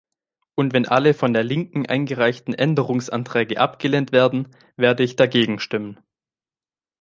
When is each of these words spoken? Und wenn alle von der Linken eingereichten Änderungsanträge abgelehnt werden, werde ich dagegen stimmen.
Und 0.55 0.73
wenn 0.73 0.87
alle 0.87 1.13
von 1.13 1.31
der 1.31 1.43
Linken 1.43 1.85
eingereichten 1.85 2.55
Änderungsanträge 2.55 3.59
abgelehnt 3.59 4.11
werden, 4.11 4.47
werde 4.75 5.03
ich 5.03 5.15
dagegen 5.15 5.59
stimmen. 5.59 5.99